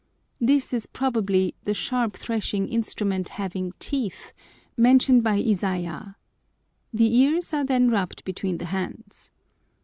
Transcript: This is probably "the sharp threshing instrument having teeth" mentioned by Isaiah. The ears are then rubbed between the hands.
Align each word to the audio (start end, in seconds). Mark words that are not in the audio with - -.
This 0.39 0.73
is 0.73 0.87
probably 0.87 1.53
"the 1.63 1.75
sharp 1.75 2.13
threshing 2.13 2.67
instrument 2.67 3.29
having 3.29 3.73
teeth" 3.77 4.33
mentioned 4.75 5.23
by 5.23 5.35
Isaiah. 5.35 6.15
The 6.91 7.15
ears 7.17 7.53
are 7.53 7.63
then 7.65 7.91
rubbed 7.91 8.23
between 8.25 8.57
the 8.57 8.65
hands. 8.65 9.29